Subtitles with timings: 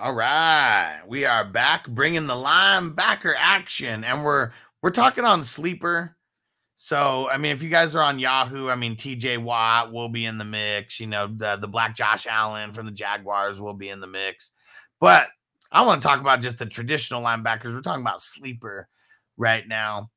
[0.00, 6.16] All right, we are back bringing the linebacker action, and we're we're talking on sleeper.
[6.76, 10.24] So, I mean, if you guys are on Yahoo, I mean, TJ Watt will be
[10.24, 11.00] in the mix.
[11.00, 14.52] You know, the the Black Josh Allen from the Jaguars will be in the mix.
[15.00, 15.30] But
[15.72, 17.74] I want to talk about just the traditional linebackers.
[17.74, 18.88] We're talking about sleeper
[19.36, 20.10] right now.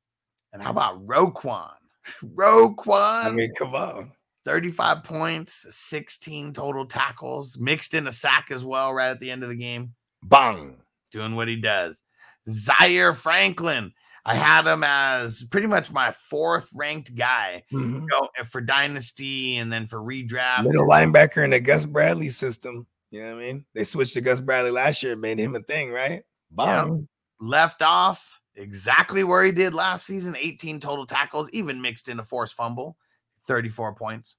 [0.52, 1.72] And how about Roquan?
[2.22, 3.24] Roquan.
[3.24, 4.12] I mean, come on.
[4.44, 9.42] 35 points, 16 total tackles, mixed in a sack as well, right at the end
[9.42, 9.94] of the game.
[10.22, 10.76] Bang.
[11.10, 12.02] Doing what he does.
[12.48, 13.92] Zaire Franklin.
[14.24, 18.08] I had him as pretty much my fourth ranked guy Mhm.
[18.08, 20.64] go for dynasty and then for redraft.
[20.64, 22.86] Middle linebacker in the Gus Bradley system.
[23.10, 23.64] You know what I mean?
[23.74, 26.22] They switched to Gus Bradley last year, made him a thing, right?
[26.56, 26.84] Yeah.
[26.84, 27.08] Bang.
[27.40, 32.24] Left off exactly where he did last season 18 total tackles, even mixed in a
[32.24, 32.96] forced fumble,
[33.46, 34.36] 34 points.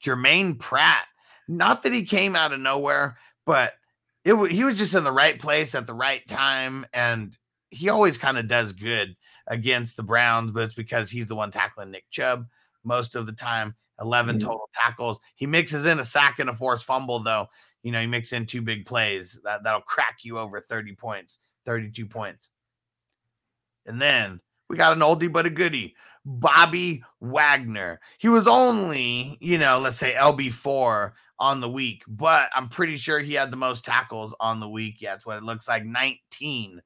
[0.00, 1.06] Germaine Pratt,
[1.48, 3.74] not that he came out of nowhere, but
[4.24, 6.86] it he was just in the right place at the right time.
[6.92, 7.36] And
[7.70, 11.50] he always kind of does good against the Browns, but it's because he's the one
[11.50, 12.46] tackling Nick Chubb
[12.84, 13.74] most of the time.
[14.00, 14.42] 11 Mhm.
[14.42, 15.20] total tackles.
[15.34, 17.48] He mixes in a sack and a forced fumble, though.
[17.82, 21.38] You know, he mixes in two big plays that, that'll crack you over 30 points,
[21.66, 22.48] 32 points.
[23.86, 28.00] And then we got an oldie but a goodie, Bobby Wagner.
[28.18, 33.20] He was only, you know, let's say LB4 on the week, but I'm pretty sure
[33.20, 35.00] he had the most tackles on the week.
[35.00, 36.82] Yeah, that's what it looks like 19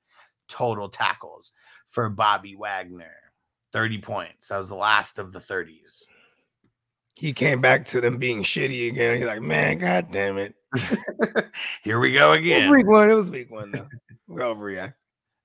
[0.49, 1.53] total tackles
[1.89, 3.17] for Bobby Wagner.
[3.73, 4.49] 30 points.
[4.49, 6.05] That was the last of the 30s.
[7.17, 9.19] He came back to them being shitty again.
[9.19, 10.55] He's like, man, god damn it.
[11.83, 12.71] Here we go again.
[12.71, 13.11] week one.
[13.11, 13.89] It was week one though.
[14.29, 14.95] We're overreact.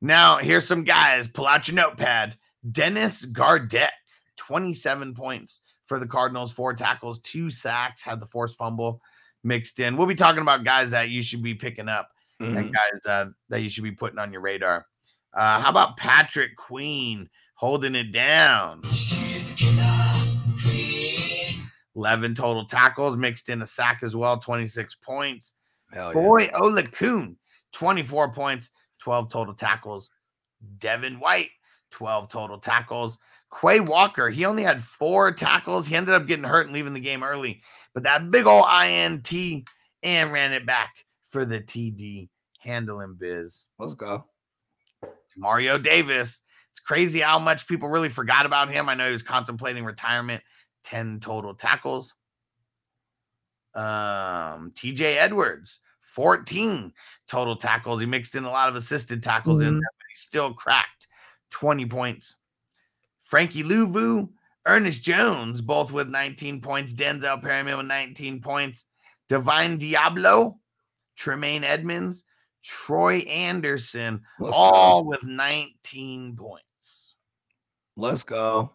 [0.02, 1.28] Now, here's some guys.
[1.28, 2.38] Pull out your notepad.
[2.72, 3.90] Dennis Gardeck,
[4.38, 9.02] 27 points for the Cardinals, four tackles, two sacks, had the forced fumble
[9.44, 9.96] mixed in.
[9.98, 12.10] We'll be talking about guys that you should be picking up
[12.42, 12.58] Mhm.
[12.58, 14.86] and guys uh, that you should be putting on your radar.
[15.34, 18.82] Uh, how about Patrick Queen holding it down?
[21.96, 25.56] 11 total tackles, mixed in a sack as well, 26 points.
[25.92, 26.14] Hell yeah.
[26.14, 27.36] Foye Oluokun,
[27.74, 30.10] 24 points, 12 total tackles.
[30.78, 31.50] Devin White,
[31.92, 33.18] 12 total tackles.
[33.62, 35.88] Quay Walker, he only had four tackles.
[35.88, 37.62] He ended up getting hurt and leaving the game early,
[37.94, 39.32] but that big old INT
[40.04, 40.94] and ran it back
[41.30, 42.30] for the TD
[42.60, 43.66] handling biz.
[43.80, 44.26] Let's go.
[45.36, 46.42] Mario Davis.
[46.72, 48.88] It's crazy how much people really forgot about him.
[48.90, 50.44] I know he was contemplating retirement.
[50.84, 52.14] 10 total tackles.
[53.76, 56.94] Um, TJ Edwards, 14
[57.28, 58.02] total tackles.
[58.02, 59.80] He mixed in a lot of assisted tackles in Mhm.
[59.80, 60.99] there, but he still cracked
[61.52, 62.38] 20 points.
[63.24, 64.30] Frankie Luvu,
[64.66, 66.94] Ernest Jones, both with 19 points.
[66.94, 68.86] Denzel Perryman with 19 points.
[69.28, 70.58] Divine Deablo,
[71.16, 72.24] Tremaine Edmunds,
[72.64, 75.10] Troy Andersen, Let's all go.
[75.10, 77.16] with 19 points.
[77.96, 78.74] Let's go.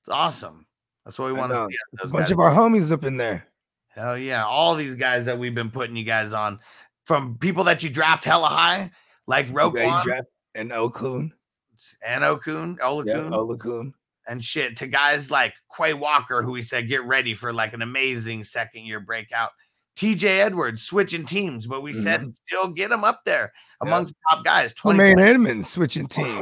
[0.00, 0.66] It's awesome.
[1.04, 1.78] That's what we I want to see.
[2.02, 2.30] A bunch guys.
[2.32, 3.46] of our homies up in there.
[3.88, 4.44] Hell yeah.
[4.44, 6.60] All these guys that we've been putting you guys on
[7.06, 8.90] from people that you draft hella high,
[9.26, 11.32] like Yeah, Roquan draft- and Okun.
[12.06, 13.92] And Okun, Yeah, Oluokun, Oluokun.
[14.26, 17.82] and shit to guys like Quay Walker, who we said get ready for like an
[17.82, 19.50] amazing second year breakout.
[19.96, 22.30] TJ Edwards switching teams, but we said mm-hmm.
[22.30, 24.72] still get him up there amongst top guys.
[24.74, 25.28] 20 Tremaine points.
[25.28, 26.40] Edmunds switching teams.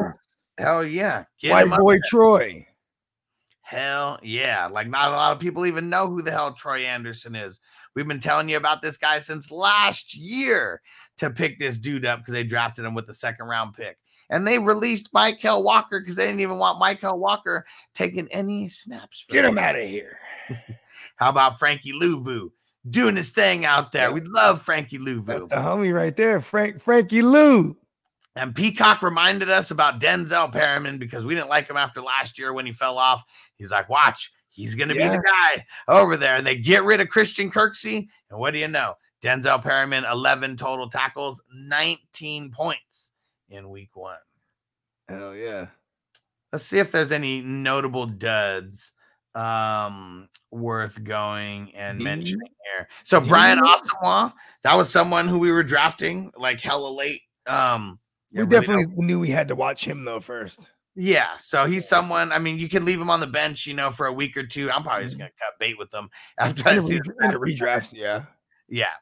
[0.58, 1.24] Hell yeah.
[1.41, 2.66] Get White boy Troy.
[3.62, 4.66] Hell yeah.
[4.66, 7.58] Like, not a lot of people even know who the hell Troy Andersen is.
[7.94, 10.80] We've been telling you about this guy since last year
[11.19, 13.99] to pick this dude up because they drafted him with the second round pick.
[14.28, 19.25] And they released Mykal Walker because they didn't even want Mykal Walker taking any snaps.
[19.28, 20.19] Get him out of here.
[21.16, 22.50] How about Frankie Luvu
[22.91, 24.12] doing his thing out there?
[24.12, 25.27] We love Frankie Luvu.
[25.27, 27.77] That's the homie right there, Frank Frankie Lou.
[28.34, 32.53] And Peacock reminded us about Denzel Perryman because we didn't like him after last year
[32.53, 33.25] when he fell off.
[33.56, 36.37] He's like, watch, he's going to be the guy over there.
[36.37, 38.09] And they get rid of Christian Kirksey.
[38.31, 38.94] And what do you know?
[39.22, 43.13] Denzel Perryman, 11 total tackles, 19 points
[43.51, 44.18] in week one.
[45.09, 45.68] Hell yeah.
[46.53, 48.92] Let's see if there's any notable duds
[49.34, 52.89] um worth going and mentioning here.
[53.04, 53.59] So Brian?
[53.59, 54.33] Asamoah,
[54.63, 57.21] that was someone who we were drafting like hella late.
[57.47, 57.98] Um
[58.33, 60.71] we definitely knew we had to watch him though first.
[60.95, 62.33] Yeah, so he's someone.
[62.33, 64.47] I mean, you can leave him on the bench, you know, for a week or
[64.47, 64.71] two.
[64.71, 65.21] I'm probably just Mhm.
[65.21, 66.09] gonna cut bait with them
[66.39, 66.95] after I see.
[67.01, 68.24] re- in a redrafts, yeah.
[68.68, 68.92] Yeah,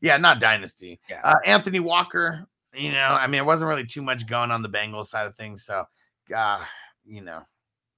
[0.00, 1.00] yeah, not dynasty.
[1.08, 1.20] Yeah.
[1.24, 2.46] Uh, Anthony Walker.
[2.74, 5.36] You know, I mean, it wasn't really too much going on the Bengals side of
[5.36, 5.84] things, so,
[6.34, 6.58] uh,
[7.04, 7.42] you know,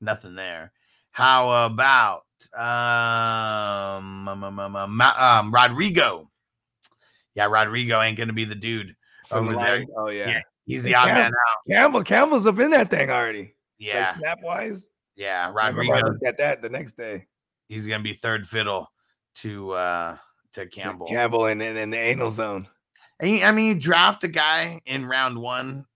[0.03, 0.71] nothing there.
[1.13, 6.31] How about um, um, um, um, um, um, Rodrigo?
[7.35, 8.95] yeah, Rodrigo ain't gonna be the dude
[9.27, 9.85] From the over there.
[9.97, 10.29] Oh yeah.
[10.29, 10.41] Yeah.
[10.67, 11.59] He's the odd Cam- man out.
[11.71, 13.55] Campbell Campbell's up in that thing already.
[13.79, 14.89] Yeah, Like, snap wise.
[15.17, 15.45] yeah.
[15.55, 17.27] I remember I Rodrigo, at that the next day.
[17.69, 18.91] he's gonna be third fiddle
[19.37, 20.17] to uh
[20.57, 21.07] to Campbell.
[21.07, 22.67] Campbell and in the anal zone.
[23.21, 25.87] And I mean, you draft a guy in round one.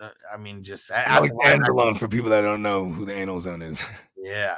[0.00, 2.86] uh, I mean, just at- at Alex the linebacker- Anzalone for people that don't know
[2.90, 3.84] who the anal zone is.
[4.16, 4.56] Yeah.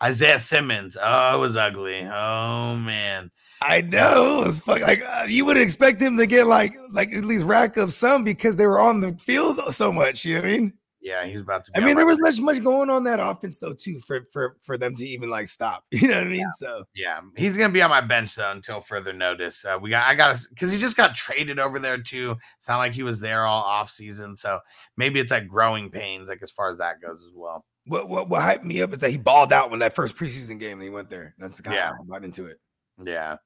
[0.00, 0.96] Isaiah Simmons.
[1.00, 2.02] Oh, it was ugly.
[2.02, 3.32] Oh man.
[3.60, 7.12] I know it was fuck, like uh, you would expect him to get like like
[7.12, 10.24] at least rack up some because they were on the field so much.
[10.24, 10.72] You know what I mean?
[11.00, 11.72] Yeah, he's about to.
[11.72, 14.56] Be I mean, there was much much going on that offense though too for for
[14.62, 15.84] for them to even like stop.
[15.92, 16.46] You know what I mean?
[16.58, 19.64] So Yeah, he's gonna be on my bench though until further notice.
[19.64, 22.36] Uh, we got I got because he just got traded over there too.
[22.58, 24.58] Sound like he was there all off season, so
[24.96, 27.64] maybe it's like growing pains, like as far as that goes as well.
[27.86, 30.58] what what what hyped me up is that he balled out when that first preseason
[30.58, 31.34] game and he went there.
[31.38, 31.90] That's the kind Yeah.
[31.90, 32.58] of I got into it.
[33.02, 33.36] Yeah.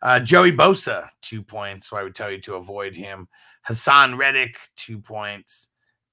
[0.00, 1.88] Uh, Joey Bosa, two points.
[1.88, 3.28] So I would tell you to avoid him.
[3.68, 5.68] Haason Reddick, two points.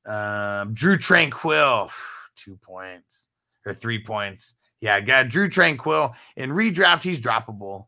[0.10, 1.92] Um, Drue Tranquill,
[2.36, 3.30] two points
[3.66, 4.56] or three points.
[4.82, 7.04] Yeah, got Drue Tranquill in redraft.
[7.04, 7.86] He's droppable.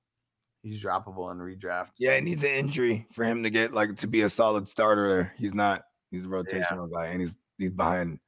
[0.61, 1.89] He's droppable in redraft.
[1.97, 5.09] Yeah, it needs an injury for him to get like to be a solid starter
[5.09, 5.33] there.
[5.37, 5.81] He's not.
[6.11, 8.19] He's a rotational guy, and he's he's behind.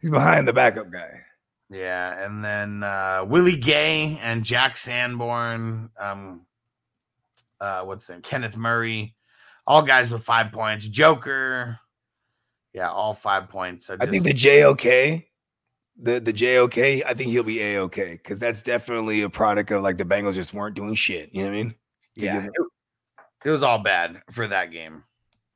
[0.00, 1.20] He's behind the backup guy.
[1.68, 5.90] Yeah, and then uh, Willie Gay and Jack Sanborn.
[6.00, 6.46] Um,
[7.60, 8.22] uh, what's his name?
[8.22, 9.14] Kenneth Murray,
[9.66, 10.86] all guys with five points.
[10.88, 11.78] Joker,
[12.76, 13.88] yeah, all five points.
[13.88, 15.24] I think the JOK,
[15.96, 19.82] the the JOK, I think he'll be a okay because that's definitely a product of
[19.82, 21.30] like the Bengals just weren't doing shit.
[21.32, 21.74] You know what I mean?
[22.18, 22.52] to yeah, it,
[23.46, 25.04] it was all bad for that game.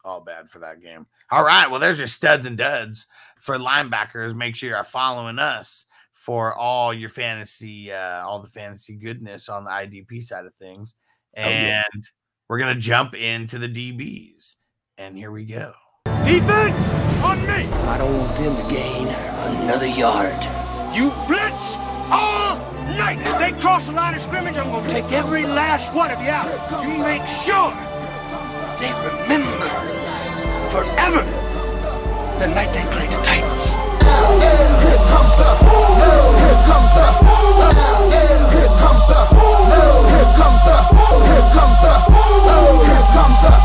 [0.03, 1.07] All bad for that game.
[1.31, 3.07] All right, well, there's your studs and duds
[3.39, 4.35] for linebackers.
[4.35, 9.65] Make sure you're following us for all your fantasy, uh, all the fantasy goodness on
[9.65, 10.95] the IDP side of things.
[11.37, 11.83] Oh, yeah.
[11.93, 12.09] And
[12.49, 14.57] we're gonna jump into the DBs.
[14.97, 15.75] And here we go.
[16.25, 16.77] Defense
[17.25, 17.67] on me!
[17.89, 20.45] I don't want them to gain another yard.
[20.95, 21.77] You blitz
[22.11, 22.57] all
[22.99, 23.19] night.
[23.21, 26.21] If they cross the line of scrimmage, I'm going to take every last one of
[26.21, 26.47] you out.
[26.85, 27.73] You make sure
[28.79, 29.65] they remember
[30.69, 31.25] forever
[32.39, 33.65] the night they played the Titans.
[34.41, 37.07] Here comes the, here comes the,
[38.13, 39.19] here comes the,
[40.13, 40.79] here comes the,
[41.29, 41.97] here comes the,
[42.87, 43.60] here comes the.